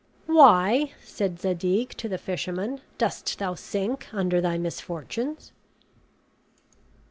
"Why," 0.25 0.93
said 1.03 1.39
Zadig 1.39 1.89
to 1.97 2.09
the 2.09 2.17
fisherman, 2.17 2.81
"dost 2.97 3.37
thou 3.37 3.53
sink 3.53 4.11
under 4.11 4.41
thy 4.41 4.57
misfortunes?" 4.57 5.51